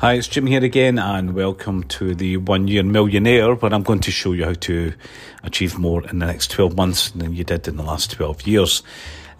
[0.00, 4.00] Hi, it's Jim here again, and welcome to the One Year Millionaire, where I'm going
[4.00, 4.92] to show you how to
[5.42, 8.82] achieve more in the next 12 months than you did in the last 12 years.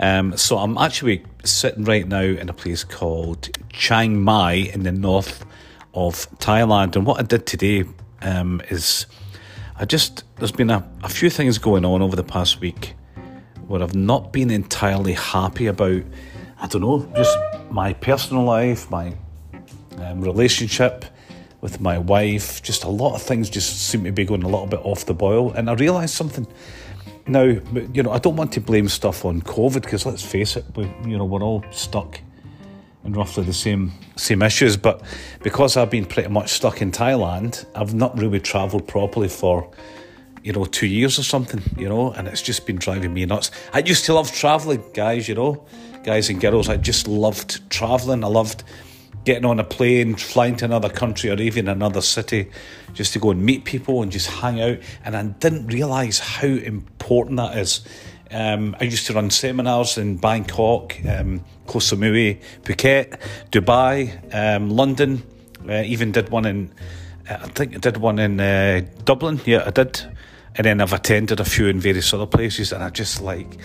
[0.01, 4.93] Um, so, I'm actually sitting right now in a place called Chiang Mai in the
[4.93, 5.45] north
[5.93, 6.97] of Thailand.
[6.97, 7.85] And what I did today
[8.23, 9.05] um, is
[9.79, 12.95] I just, there's been a, a few things going on over the past week
[13.67, 16.03] where I've not been entirely happy about,
[16.59, 17.37] I don't know, just
[17.71, 19.15] my personal life, my
[19.99, 21.05] um, relationship
[21.61, 22.63] with my wife.
[22.63, 25.15] Just a lot of things just seem to be going a little bit off the
[25.15, 25.53] boil.
[25.53, 26.47] And I realised something.
[27.27, 30.65] Now, you know, I don't want to blame stuff on COVID because let's face it,
[30.77, 32.21] we, you know, we're all stuck
[33.07, 34.77] in roughly the same same issues.
[34.77, 35.03] But
[35.43, 39.71] because I've been pretty much stuck in Thailand, I've not really travelled properly for
[40.43, 41.63] you know two years or something.
[41.77, 43.51] You know, and it's just been driving me nuts.
[43.73, 45.29] I used to love travelling, guys.
[45.29, 45.67] You know,
[46.05, 46.69] guys and girls.
[46.69, 48.23] I just loved travelling.
[48.23, 48.65] I loved
[49.27, 52.49] getting on a plane, flying to another country or even another city
[52.95, 54.79] just to go and meet people and just hang out.
[55.05, 57.85] And I didn't realise how important that is.
[58.31, 65.23] Um, I used to run seminars in Bangkok, um, Koh Samui, Phuket, Dubai, um, London.
[65.69, 66.73] Uh, even did one in,
[67.29, 69.41] uh, I think I did one in uh, Dublin.
[69.45, 70.01] Yeah, I did.
[70.55, 73.59] And then I've attended a few in various other places, and I just like,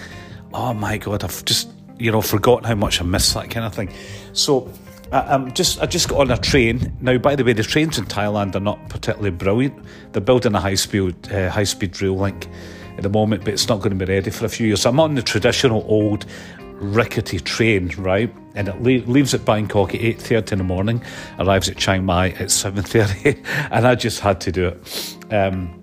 [0.53, 3.73] oh my god, I've just you know forgotten how much I miss that kind of
[3.73, 3.93] thing.
[4.33, 4.69] So
[5.11, 7.17] I, am just I just got on a train now.
[7.17, 9.83] By the way, the trains in Thailand are not particularly brilliant.
[10.13, 12.47] They're building a high speed uh, high speed rail link
[12.95, 14.81] at the moment, but it's not going to be ready for a few years.
[14.81, 16.25] So I'm on the traditional old
[16.69, 18.33] rickety train, right?
[18.55, 21.03] And it le- leaves at Bangkok at eight thirty in the morning,
[21.39, 25.17] arrives at Chiang Mai at seven thirty, and I just had to do it.
[25.33, 25.77] Um,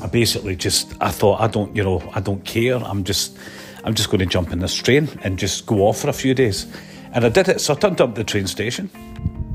[0.00, 2.76] I basically just I thought I don't you know I don't care.
[2.76, 3.36] I'm just
[3.84, 6.32] I'm just going to jump in this train and just go off for a few
[6.32, 6.66] days.
[7.12, 8.88] And I did it, so I turned up at the train station,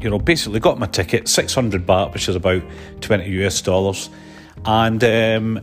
[0.02, 2.62] you know, basically got my ticket, 600 baht, which is about
[3.00, 4.10] 20 US dollars,
[4.66, 5.62] and um,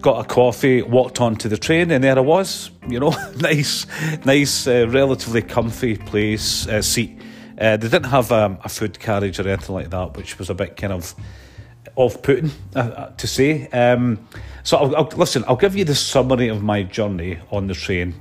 [0.00, 3.86] got a coffee, walked onto the train, and there I was, you know, nice,
[4.24, 7.20] nice, uh, relatively comfy place, uh, seat.
[7.58, 10.54] Uh, they didn't have um, a food carriage or anything like that, which was a
[10.54, 11.14] bit kind of
[11.96, 13.68] off-putting uh, uh to say.
[13.68, 14.26] Um,
[14.62, 15.44] so I'll, I'll, listen.
[15.46, 18.14] I'll give you the summary of my journey on the train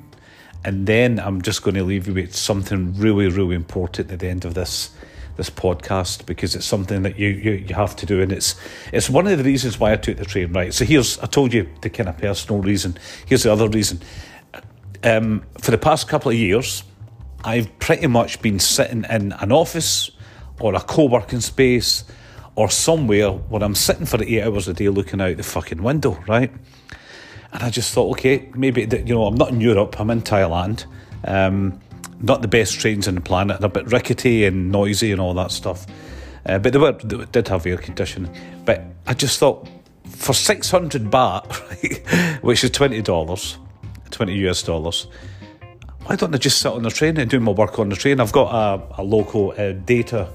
[0.66, 4.28] and then I'm just going to leave you with something really, really important at the
[4.28, 4.92] end of this
[5.36, 8.56] this podcast because it's something that you, you, you have to do and it's
[8.92, 10.72] it's one of the reasons why I took the train right?
[10.72, 12.98] So here's I told you the kind of personal reason.
[13.26, 14.00] Here's the other reason.
[15.04, 16.84] Um, for the past couple of years
[17.44, 20.12] I've pretty much been sitting in an office
[20.60, 22.04] or a co-working space
[22.56, 26.24] or somewhere where I'm sitting for eight hours a day looking out the fucking window
[26.28, 26.52] right
[27.54, 30.86] and I just thought, okay, maybe, you know, I'm not in Europe, I'm in Thailand.
[31.26, 31.80] Um,
[32.20, 35.34] not the best trains on the planet, they're a bit rickety and noisy and all
[35.36, 35.86] that stuff.
[36.46, 38.36] Uh, but they, were, they did have air conditioning.
[38.66, 39.70] But I just thought,
[40.08, 41.50] for 600 baht,
[42.10, 43.58] right, which is $20,
[44.10, 45.08] 20 US dollars,
[46.06, 48.20] why don't I just sit on the train and do my work on the train?
[48.20, 50.28] I've got a, a local uh, data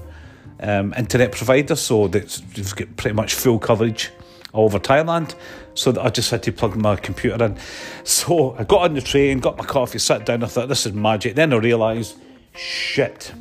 [0.61, 2.39] um, internet provider, so that's
[2.73, 4.11] got pretty much full coverage
[4.53, 5.35] over Thailand.
[5.73, 7.57] So I just had to plug my computer in.
[8.03, 10.43] So I got on the train, got my coffee, sat down.
[10.43, 11.35] I thought this is magic.
[11.35, 12.17] Then I realised,
[12.55, 13.33] shit,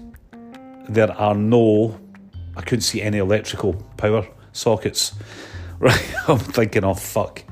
[0.88, 1.98] there are no.
[2.56, 5.14] I couldn't see any electrical power sockets.
[5.80, 7.44] Right, I'm thinking, oh fuck,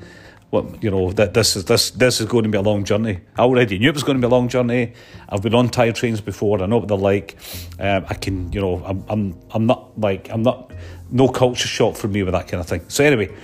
[0.56, 3.20] what you know that this is this this is going to be a long journey.
[3.36, 4.92] I already knew it was going to be a long journey.
[5.28, 6.62] I've been on Thai trains before.
[6.62, 7.36] I know what they're like.
[7.78, 10.72] Um, I can, you know, I'm I'm I'm not like I'm not
[11.10, 12.88] no culture shock for me with that kind of thing.
[12.88, 13.34] So anyway.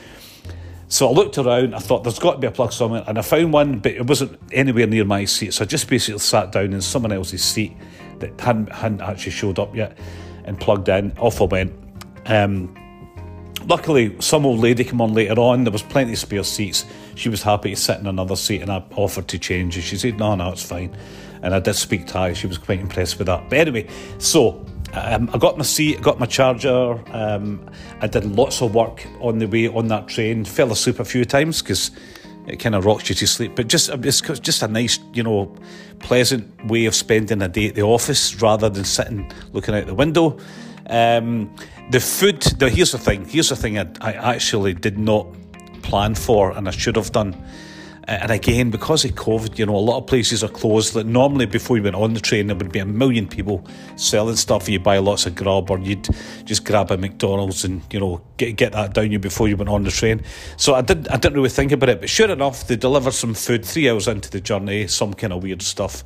[0.88, 3.22] So I looked around, I thought there's got to be a plug somewhere, and I
[3.22, 5.54] found one, but it wasn't anywhere near my seat.
[5.54, 7.74] So I just basically sat down in someone else's seat
[8.18, 9.96] that hadn't, hadn't actually showed up yet
[10.44, 11.12] and plugged in.
[11.16, 11.72] Off I went.
[12.26, 12.76] Um,
[13.66, 15.64] luckily, some old lady came on later on.
[15.64, 16.84] There was plenty of spare seats.
[17.14, 19.76] She was happy to sit in another seat, and I offered to change.
[19.76, 20.96] And she said, "No, no, it's fine."
[21.42, 22.34] And I did speak Thai.
[22.34, 23.48] She was quite impressed with that.
[23.50, 23.88] But anyway,
[24.18, 24.64] so
[24.94, 27.00] um, I got my seat, got my charger.
[27.14, 27.68] Um,
[28.00, 30.44] I did lots of work on the way on that train.
[30.44, 31.90] Fell asleep a few times because
[32.46, 33.56] it kind of rocks you to sleep.
[33.56, 35.54] But just it's just a nice, you know,
[35.98, 39.94] pleasant way of spending a day at the office rather than sitting looking out the
[39.94, 40.38] window.
[40.88, 41.54] Um,
[41.90, 42.42] the food.
[42.42, 43.24] The, here's the thing.
[43.26, 43.78] Here's the thing.
[43.78, 45.26] I, I actually did not
[45.82, 47.36] plan for, and I should have done.
[48.04, 50.94] And again, because of COVID, you know, a lot of places are closed.
[50.94, 53.64] That normally, before you went on the train, there would be a million people
[53.94, 54.68] selling stuff.
[54.68, 56.08] You buy lots of grub, or you'd
[56.44, 59.70] just grab a McDonald's and you know get get that down you before you went
[59.70, 60.22] on the train.
[60.56, 62.00] So I didn't I didn't really think about it.
[62.00, 65.42] But sure enough, they delivered some food three hours into the journey, some kind of
[65.42, 66.02] weird stuff.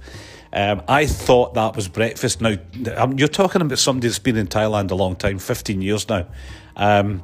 [0.52, 2.40] Um, I thought that was breakfast.
[2.40, 2.54] Now,
[2.96, 6.26] um, you're talking about somebody that's been in Thailand a long time, 15 years now.
[6.76, 7.22] Um,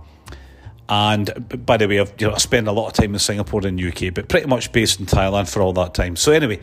[0.88, 3.66] and by the way, I've you know, I spent a lot of time in Singapore
[3.66, 6.16] and UK, but pretty much based in Thailand for all that time.
[6.16, 6.60] So anyway,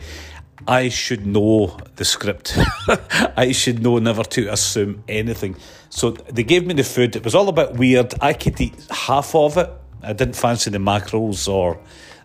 [0.68, 2.56] I should know the script.
[3.36, 5.56] I should know never to assume anything.
[5.88, 7.16] So they gave me the food.
[7.16, 8.14] It was all a bit weird.
[8.20, 9.70] I could eat half of it.
[10.02, 11.80] I didn't fancy the mackerels or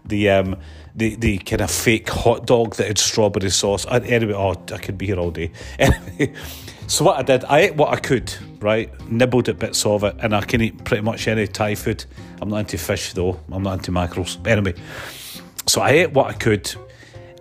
[0.08, 0.58] the um,
[0.96, 3.86] the the kind of fake hot dog that had strawberry sauce.
[3.90, 5.52] Anyway, oh, I could be here all day.
[6.88, 8.92] So what I did, I ate what I could, right?
[9.10, 12.06] Nibbled at bits of it, and I can eat pretty much any Thai food.
[12.42, 13.40] I'm not into fish though.
[13.52, 14.38] I'm not into mackerels.
[14.46, 14.76] Anyway,
[15.66, 16.74] so I ate what I could,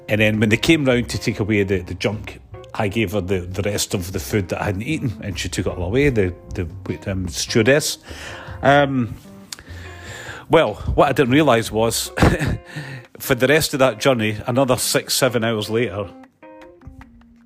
[0.09, 2.41] and then when they came round to take away the, the junk,
[2.73, 5.51] I gave her the, the rest of the food that I hadn't eaten, and she
[5.51, 6.09] took it all away.
[6.09, 7.99] The the um, stewardess.
[8.63, 9.15] Um,
[10.55, 12.11] well, what I didn't realise was,
[13.19, 16.09] for the rest of that journey, another six, seven hours later,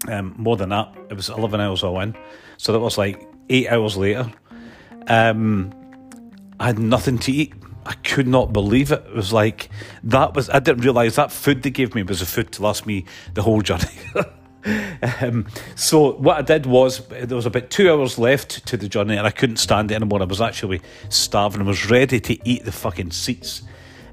[0.09, 2.15] um, more than that, it was 11 hours all in.
[2.59, 4.31] So that was like eight hours later.
[5.07, 5.73] Um,
[6.61, 7.55] I had nothing to eat.
[7.87, 9.03] I could not believe it.
[9.07, 9.71] It was like,
[10.05, 12.85] that was, I didn't realise that food they gave me was a food to last
[12.85, 13.85] me the whole journey.
[15.21, 15.47] um,
[15.77, 19.27] so what I did was there was about two hours left to the journey, and
[19.27, 20.21] I couldn't stand it anymore.
[20.21, 21.61] I was actually starving.
[21.61, 23.63] I was ready to eat the fucking seats.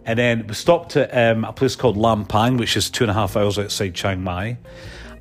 [0.06, 3.14] And then we stopped at um, a place called Lampang, which is two and a
[3.14, 4.58] half hours outside Chiang Mai.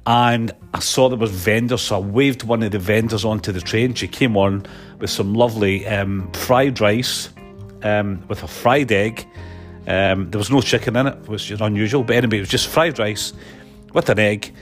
[0.06, 3.62] And I saw there was vendors, so I waved one of the vendors onto the
[3.62, 3.94] train.
[3.94, 4.66] She came on
[4.98, 7.30] with some lovely um, fried rice
[7.82, 9.26] um, with a fried egg.
[9.86, 12.04] Um, there was no chicken in it, which is unusual.
[12.04, 13.32] But anyway, it was just fried rice
[13.94, 14.52] with an egg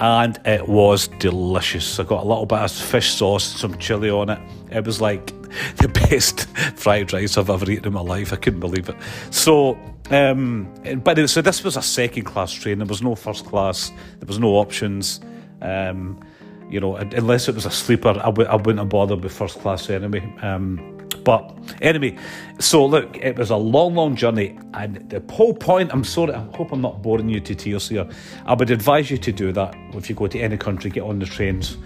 [0.00, 1.98] and it was delicious.
[1.98, 4.38] I got a little bit of fish sauce, some chili on it.
[4.70, 5.26] It was like
[5.76, 6.46] the best
[6.76, 8.32] fried rice I've ever eaten in my life.
[8.32, 8.96] I couldn't believe it.
[9.30, 9.78] So,
[10.10, 12.78] um, but so this was a second class train.
[12.78, 13.90] There was no first class.
[14.18, 15.20] There was no options.
[15.62, 16.20] Um,
[16.68, 19.60] you know, unless it was a sleeper, I w- I wouldn't have bothered with first
[19.60, 20.20] class anyway.
[20.42, 20.93] Um,
[21.24, 22.16] but anyway,
[22.58, 25.92] so look, it was a long, long journey, and the whole point.
[25.92, 28.08] I'm sorry, I hope I'm not boring you to tears here.
[28.46, 31.18] I would advise you to do that if you go to any country, get on
[31.18, 31.76] the trains.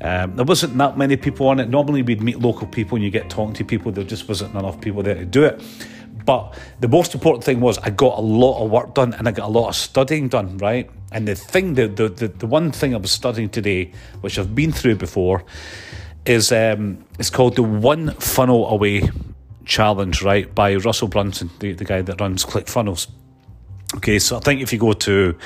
[0.00, 1.68] Um, there wasn't that many people on it.
[1.68, 3.92] Normally, we'd meet local people and you get talking to people.
[3.92, 5.62] There just wasn't enough people there to do it.
[6.24, 9.30] But the most important thing was I got a lot of work done and I
[9.30, 10.90] got a lot of studying done, right?
[11.12, 14.54] And the thing, the, the, the, the one thing I was studying today, which I've
[14.54, 15.44] been through before,
[16.26, 19.08] is um, it's called the One Funnel Away
[19.64, 23.08] Challenge, right, by Russell Brunson, the, the guy that runs ClickFunnels.
[23.96, 25.36] Okay, so I think if you go to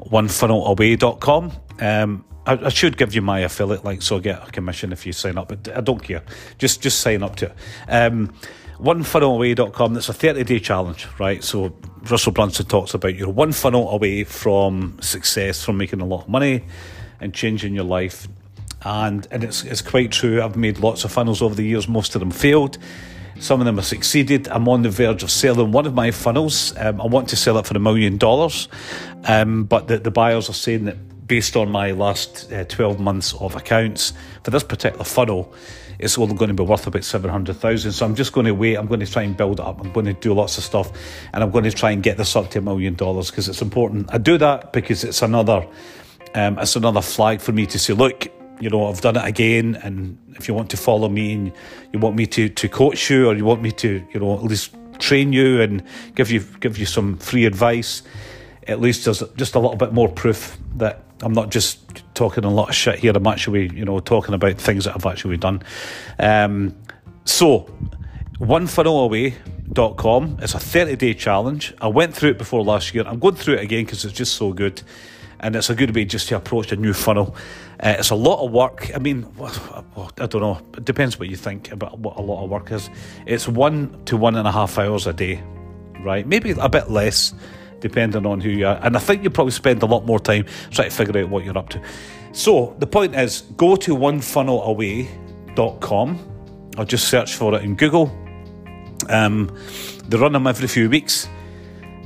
[0.00, 4.92] onefunnelaway.com, um, I, I should give you my affiliate link so I get a commission
[4.92, 6.22] if you sign up, but I don't care.
[6.58, 7.54] Just just sign up to it.
[7.88, 8.34] Um,
[8.78, 11.44] onefunnelaway.com, that's a 30 day challenge, right?
[11.44, 11.74] So
[12.10, 16.28] Russell Brunson talks about you're one funnel away from success, from making a lot of
[16.28, 16.64] money
[17.20, 18.26] and changing your life
[18.84, 20.42] and and it's it's quite true.
[20.42, 21.88] I've made lots of funnels over the years.
[21.88, 22.78] Most of them failed.
[23.38, 24.46] Some of them have succeeded.
[24.48, 26.76] I'm on the verge of selling one of my funnels.
[26.76, 28.68] Um, I want to sell it for a million dollars,
[29.24, 33.32] um, but the, the buyers are saying that based on my last uh, 12 months
[33.34, 34.12] of accounts
[34.44, 35.52] for this particular funnel,
[35.98, 37.92] it's only going to be worth about 700,000.
[37.92, 38.76] So I'm just going to wait.
[38.76, 39.80] I'm going to try and build it up.
[39.80, 40.92] I'm going to do lots of stuff
[41.32, 43.62] and I'm going to try and get this up to a million dollars because it's
[43.62, 44.12] important.
[44.12, 45.66] I do that because it's another,
[46.34, 48.28] um, it's another flag for me to say, look,
[48.62, 49.74] you know, I've done it again.
[49.82, 51.52] And if you want to follow me and
[51.92, 54.44] you want me to, to coach you or you want me to, you know, at
[54.44, 55.82] least train you and
[56.14, 58.02] give you give you some free advice,
[58.68, 62.50] at least there's just a little bit more proof that I'm not just talking a
[62.50, 63.10] lot of shit here.
[63.12, 65.64] I'm actually, you know, talking about things that I've actually done.
[66.20, 66.76] Um,
[67.24, 67.68] so,
[68.38, 70.38] onefunnelaway.com.
[70.40, 71.74] It's a 30 day challenge.
[71.80, 73.02] I went through it before last year.
[73.08, 74.82] I'm going through it again because it's just so good
[75.42, 77.34] and it's a good way just to approach a new funnel.
[77.80, 78.90] Uh, it's a lot of work.
[78.94, 79.82] I mean, I
[80.26, 80.60] don't know.
[80.76, 82.88] It depends what you think about what a lot of work is.
[83.26, 85.42] It's one to one and a half hours a day,
[86.00, 86.24] right?
[86.26, 87.34] Maybe a bit less,
[87.80, 88.78] depending on who you are.
[88.82, 91.44] And I think you probably spend a lot more time trying to figure out what
[91.44, 91.82] you're up to.
[92.30, 96.28] So the point is, go to onefunnelaway.com.
[96.78, 98.16] I'll just search for it in Google.
[99.08, 99.50] Um,
[100.08, 101.28] they run them every few weeks.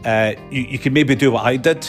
[0.05, 1.87] Uh, you, you can maybe do what I did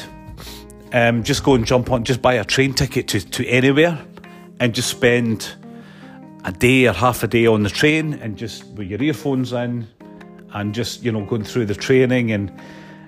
[0.93, 3.99] um, just go and jump on, just buy a train ticket to, to anywhere
[4.59, 5.55] and just spend
[6.45, 9.87] a day or half a day on the train and just with your earphones in
[10.53, 12.51] and just, you know, going through the training and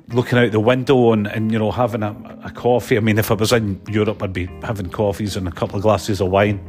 [0.09, 2.97] looking out the window and, and you know, having a, a coffee.
[2.97, 5.83] I mean, if I was in Europe, I'd be having coffees and a couple of
[5.83, 6.59] glasses of wine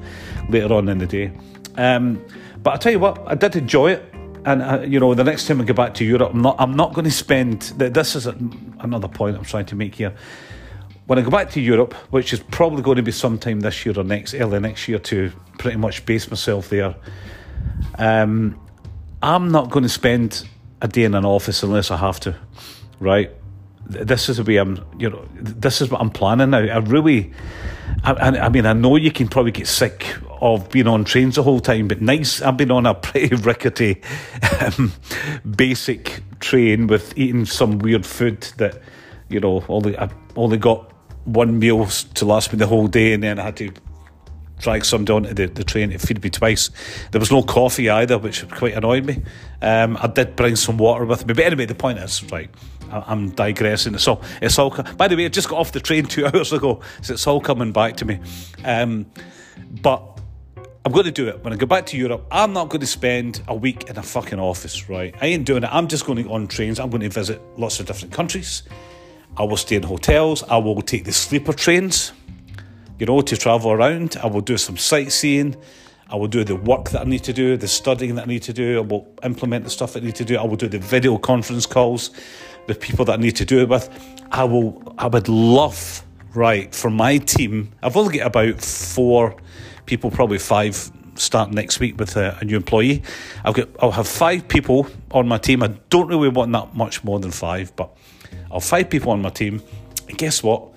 [0.48, 1.32] later on in the day.
[1.76, 2.24] Um,
[2.62, 4.14] but I'll tell you what, I did enjoy it.
[4.44, 6.56] And uh, you know, the next time I go back to Europe, I'm not.
[6.58, 7.60] I'm not going to spend.
[7.76, 8.34] This is a,
[8.78, 10.14] another point I'm trying to make here
[11.10, 13.98] when I go back to Europe, which is probably going to be sometime this year
[13.98, 16.94] or next, early next year, to pretty much base myself there,
[17.98, 18.60] um,
[19.20, 20.46] I'm not going to spend
[20.80, 22.36] a day in an office unless I have to,
[23.00, 23.32] right?
[23.86, 26.58] This is the way I'm, you know, this is what I'm planning now.
[26.58, 27.32] I really,
[28.04, 30.06] I, I mean, I know you can probably get sick
[30.40, 32.40] of being on trains the whole time, but nice.
[32.40, 34.00] I've been on a pretty rickety,
[34.60, 34.92] um,
[35.56, 38.80] basic train with eating some weird food that,
[39.28, 40.89] you know, only I only got
[41.24, 43.72] one meal to last me the whole day, and then I had to
[44.60, 46.70] drag somebody onto the, the train to feed me twice.
[47.10, 49.22] There was no coffee either, which quite annoyed me.
[49.62, 52.50] Um, I did bring some water with me, but anyway, the point is, right,
[52.90, 53.96] I, am digressing.
[53.98, 54.70] So it's all.
[54.96, 57.40] By the way, I just got off the train two hours ago, so it's all
[57.40, 58.20] coming back to me.
[58.64, 59.06] Um,
[59.82, 60.20] but
[60.84, 61.44] I'm going to do it.
[61.44, 64.02] When I go back to Europe, I'm not going to spend a week in a
[64.02, 65.14] fucking office, right?
[65.20, 65.68] I ain't doing it.
[65.72, 66.80] I'm just going on trains.
[66.80, 68.62] I'm going to visit lots of different countries.
[69.36, 70.42] I will stay in hotels.
[70.44, 72.12] I will take the sleeper trains
[73.00, 74.16] you know, to travel around.
[74.22, 75.56] I will do some sightseeing.
[76.10, 78.42] I will do the work that I need to do, the studying that I need
[78.42, 78.78] to do.
[78.78, 80.36] I will implement the stuff that I need to do.
[80.36, 82.10] I will do the video conference calls
[82.66, 83.88] with people that I need to do it with.
[84.30, 84.94] I will.
[84.98, 87.72] I would love, right, for my team.
[87.82, 89.34] I've only got about four
[89.86, 93.02] people, probably five, starting next week with a, a new employee.
[93.44, 93.74] I'll get.
[93.80, 95.62] I'll have five people on my team.
[95.62, 97.96] I don't really want that much more than five, but
[98.50, 99.62] I'll five people on my team.
[100.08, 100.68] And guess what?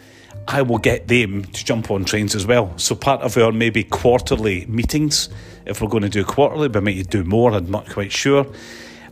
[0.47, 2.77] I will get them to jump on trains as well.
[2.77, 5.29] So part of our maybe quarterly meetings,
[5.65, 8.45] if we're going to do quarterly, but might do more, I'm not quite sure.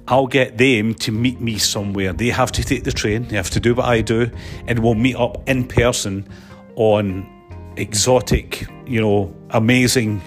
[0.08, 2.12] I'll get them to meet me somewhere.
[2.12, 4.30] They have to take the train, they have to do what I do,
[4.68, 6.28] and we'll meet up in person
[6.76, 7.30] on
[7.78, 10.22] exotic, you know, amazing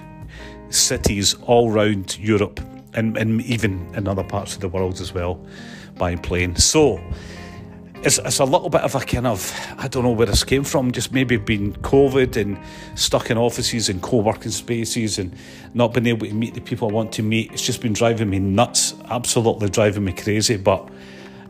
[0.71, 2.61] cities all around Europe
[2.95, 5.45] and, and even in other parts of the world as well
[5.97, 6.57] by plane.
[6.57, 7.01] So
[8.05, 10.65] it's, it's a little bit of a kind of I don't know where this came
[10.65, 10.93] from.
[10.93, 12.59] Just maybe being COVID and
[12.95, 15.35] stuck in offices and co-working spaces and
[15.73, 17.53] not being able to meet the people I want to meet.
[17.53, 18.95] It's just been driving me nuts.
[19.11, 20.57] Absolutely driving me crazy.
[20.57, 20.89] But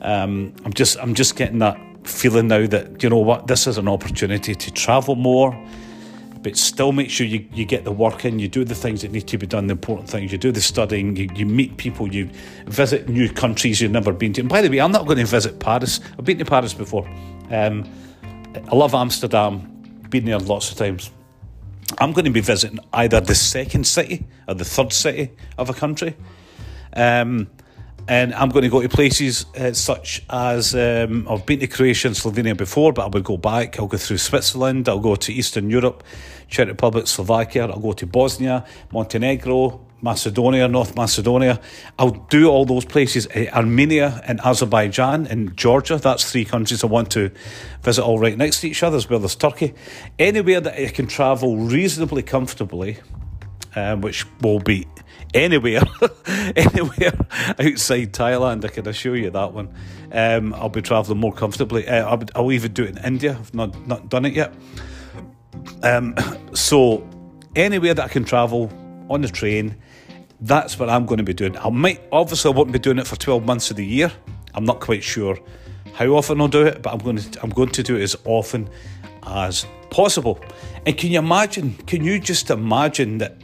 [0.03, 3.79] um, I'm just I'm just getting that feeling now that you know what this is
[3.79, 5.53] an opportunity to travel more
[6.45, 9.11] but still make sure you, you get the work in, you do the things that
[9.11, 12.13] need to be done, the important things, you do the studying, you, you meet people,
[12.15, 12.29] you
[12.67, 14.43] visit new countries you've never been to.
[14.43, 16.01] And by the way, I'm not going to visit Paris.
[16.19, 17.09] I've been to Paris before.
[17.51, 17.91] Um,
[18.71, 21.11] I love Amsterdam, been there lots of times.
[21.99, 25.75] I'm going to be visiting either the second city or the third city of a
[25.75, 26.15] country.
[26.93, 27.49] Um,
[28.09, 32.09] and I'm going to go to places uh, such as um, I've been to Croatia
[32.09, 33.79] and Slovenia before, but I would go back.
[33.79, 36.05] I'll go through Switzerland, I'll go to Eastern Europe,
[36.49, 41.59] Czech Republic, Slovakia, I'll go to Bosnia, Montenegro, Macedonia, North Macedonia.
[41.99, 43.27] I'll do all those places.
[43.29, 45.97] Uh, Armenia and Azerbaijan and Georgia.
[45.97, 47.31] That's three countries I want to
[47.83, 49.73] visit all right next to each other, as well as Turkey.
[50.19, 52.99] Anywhere that I can travel reasonably comfortably,
[53.75, 54.87] um, which will be
[55.35, 55.83] anywhere,
[56.57, 57.13] anywhere
[57.59, 58.65] outside Thailand.
[58.65, 59.75] I can assure you that one.
[60.13, 61.87] Um, I'll be travelling more comfortably.
[61.87, 63.37] Uh, I'll, even do it in India.
[63.39, 64.55] I've not not done it yet.
[65.83, 66.15] Um,
[66.55, 67.07] so
[67.57, 68.71] anywhere that I can travel
[69.11, 69.77] on the train,
[70.41, 71.57] that's what I'm going to be doing.
[71.59, 74.13] I might obviously I won't be doing it for twelve months of the year.
[74.55, 75.39] I'm not quite sure
[75.95, 78.17] how often I'll do it, but I'm going to I'm going to do it as
[78.25, 78.71] often
[79.25, 80.41] as possible.
[80.87, 81.75] And can you imagine?
[81.87, 83.37] Can you just imagine that?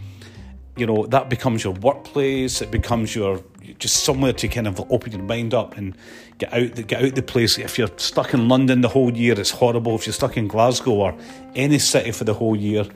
[0.76, 2.62] You know that becomes your workplace.
[2.62, 3.42] It becomes your
[3.78, 5.96] just somewhere to kind of open your mind up and
[6.38, 7.58] get out the, get out the place.
[7.58, 9.94] If you're stuck in London the whole year, it's horrible.
[9.94, 11.14] If you're stuck in Glasgow or
[11.54, 12.86] any city for the whole year,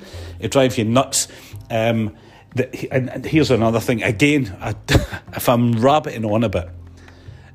[0.40, 1.28] it drives you nuts.
[1.70, 2.16] Um,
[2.54, 4.02] the, and, and, here's another thing.
[4.02, 4.74] Again, I,
[5.34, 6.68] if I'm rabbiting on a bit,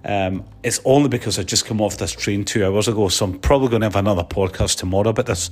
[0.05, 3.39] um, it's only because I just come off this train two hours ago, so I'm
[3.39, 5.51] probably going to have another podcast tomorrow about this.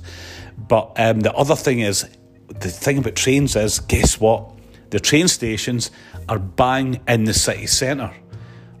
[0.56, 2.08] But um, the other thing is,
[2.48, 4.57] the thing about trains is, guess what?
[4.90, 5.90] The train stations
[6.28, 8.12] are bang in the city centre,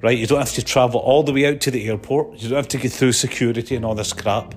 [0.02, 0.16] right?
[0.16, 2.38] You don't have to travel all the way out to the airport.
[2.38, 4.54] You don't have to get through security and all this crap.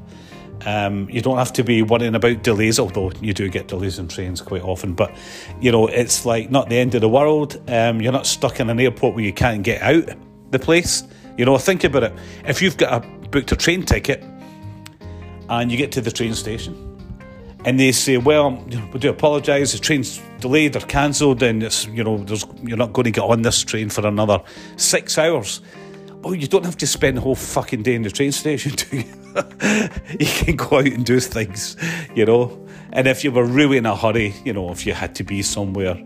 [0.65, 4.08] Um, you don't have to be worrying about delays, although you do get delays in
[4.08, 4.93] trains quite often.
[4.93, 5.12] But
[5.60, 7.62] you know, it's like not the end of the world.
[7.70, 10.10] Um, you're not stuck in an airport where you can't get out
[10.51, 11.03] the place.
[11.38, 12.13] You know, think about it.
[12.46, 14.24] If you've got a booked a train ticket
[15.50, 16.91] and you get to the train station
[17.65, 18.63] and they say, "Well,
[18.94, 19.74] we do apologise.
[19.74, 22.25] The train's delayed or cancelled, and it's you know
[22.63, 24.41] you're not going to get on this train for another
[24.77, 25.62] six hours."
[26.24, 28.98] Oh, you don't have to spend the whole fucking day in the train station, do
[28.98, 29.03] you?
[30.20, 31.75] you can go out and do things,
[32.15, 32.58] you know.
[32.94, 35.41] And if you were really in a hurry, you know, if you had to be
[35.41, 35.98] somewhere,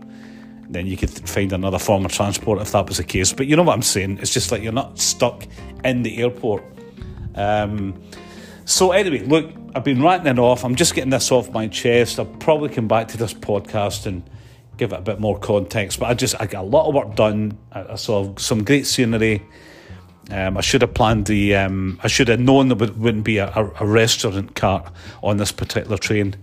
[0.68, 3.32] then you could find another form of transport if that was the case.
[3.32, 4.18] But you know what I'm saying?
[4.20, 5.46] It's just like you're not stuck
[5.84, 6.64] in the airport.
[7.34, 8.00] Um,
[8.64, 10.64] so anyway, look, I've been writing it off.
[10.64, 12.18] I'm just getting this off my chest.
[12.18, 14.22] I'll probably come back to this podcast and
[14.78, 16.00] give it a bit more context.
[16.00, 17.58] But I just I got a lot of work done.
[17.70, 19.42] I, saw some great scenery.
[20.30, 21.56] Um, I should have planned the.
[21.56, 24.90] Um, I should have known there would, wouldn't be a, a, restaurant cart
[25.22, 26.36] on this particular train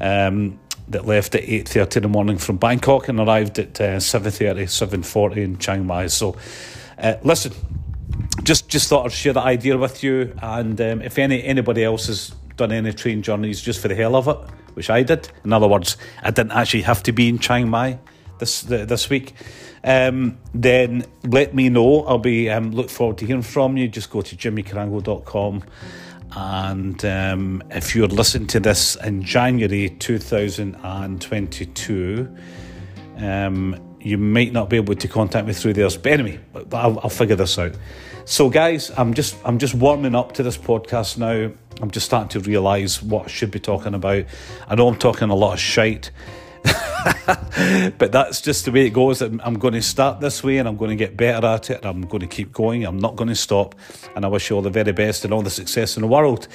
[0.00, 3.96] um, that left at eight thirty in the morning from Bangkok and arrived at uh,
[3.96, 6.06] 7.30, 7.40 in Chiang Mai.
[6.06, 6.36] So,
[6.98, 7.52] uh, listen,
[8.44, 10.36] just just thought I'd share that idea with you.
[10.40, 14.14] And um, if any anybody else has done any train journeys just for the hell
[14.14, 14.38] of it,
[14.74, 15.28] which I did.
[15.44, 17.98] In other words, I didn't actually have to be in Chiang Mai
[18.38, 19.34] this this week
[19.84, 22.04] um, then let me know.
[22.04, 23.86] I'll be um, look forward to hearing from you.
[23.88, 25.62] Just go to jimmycarango.com.
[26.32, 32.36] And um, if you're listening to this in January 2022,
[33.16, 35.88] um, you might not be able to contact me through there.
[35.90, 36.40] But anyway,
[36.72, 37.72] I'll, I'll figure this out.
[38.24, 41.52] So, guys, I'm just I'm just warming up to this podcast now.
[41.80, 44.24] I'm just starting to realise what I should be talking about.
[44.68, 46.10] I know I'm talking a lot of shite.
[47.98, 49.22] but that's just the way it goes.
[49.22, 51.84] I'm going to start this way and I'm going to get better at it.
[51.84, 52.84] I'm going to keep going.
[52.84, 53.74] I'm not going to stop.
[54.14, 56.48] And I wish you all the very best and all the success in the world.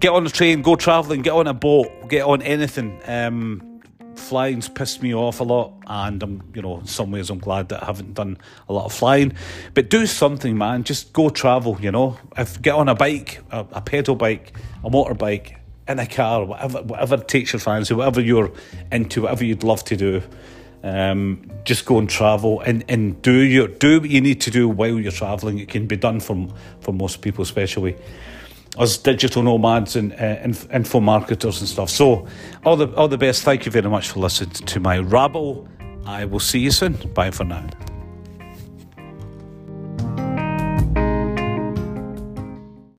[0.00, 3.00] Get on the train, go travelling, get on a boat, get on anything.
[3.04, 3.73] Um,
[4.16, 7.68] flying's pissed me off a lot, and I'm, you know, in some ways I'm glad
[7.70, 9.34] that I haven't done a lot of flying.
[9.74, 10.84] But do something, man.
[10.84, 11.78] Just go travel.
[11.80, 14.52] You know, if get on a bike, a, a pedal bike,
[14.82, 15.56] a motorbike
[15.88, 18.52] in a car, whatever whatever takes your fancy, whatever you're
[18.90, 20.22] into, whatever you'd love to do.
[20.82, 24.68] Um, just go and travel and, and do your do what you need to do
[24.68, 25.58] while you're traveling.
[25.58, 26.48] It can be done for
[26.80, 27.96] for most people, especially
[28.78, 31.90] as digital nomads and uh, info marketers and stuff.
[31.90, 32.26] So,
[32.64, 33.42] all the all the best.
[33.42, 35.68] Thank you very much for listening to my rabble.
[36.06, 36.94] I will see you soon.
[37.14, 37.66] Bye for now.